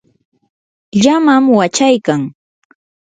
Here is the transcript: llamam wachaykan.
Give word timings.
llamam 1.01 1.43
wachaykan. 1.59 2.21